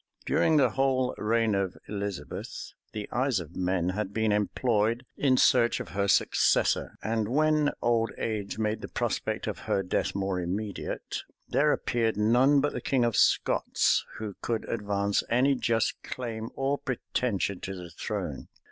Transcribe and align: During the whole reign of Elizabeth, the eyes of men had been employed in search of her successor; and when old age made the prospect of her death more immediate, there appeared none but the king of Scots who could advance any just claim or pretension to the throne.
During 0.25 0.57
the 0.57 0.71
whole 0.71 1.13
reign 1.19 1.53
of 1.53 1.77
Elizabeth, 1.87 2.73
the 2.91 3.07
eyes 3.11 3.39
of 3.39 3.55
men 3.55 3.89
had 3.89 4.11
been 4.15 4.31
employed 4.31 5.05
in 5.15 5.37
search 5.37 5.79
of 5.79 5.89
her 5.89 6.07
successor; 6.07 6.95
and 7.03 7.27
when 7.29 7.69
old 7.83 8.11
age 8.17 8.57
made 8.57 8.81
the 8.81 8.87
prospect 8.87 9.45
of 9.45 9.59
her 9.69 9.83
death 9.83 10.15
more 10.15 10.39
immediate, 10.39 11.21
there 11.47 11.71
appeared 11.71 12.17
none 12.17 12.61
but 12.61 12.73
the 12.73 12.81
king 12.81 13.05
of 13.05 13.15
Scots 13.15 14.03
who 14.17 14.33
could 14.41 14.67
advance 14.67 15.21
any 15.29 15.53
just 15.53 16.01
claim 16.01 16.49
or 16.55 16.79
pretension 16.79 17.59
to 17.59 17.75
the 17.75 17.91
throne. 17.91 18.47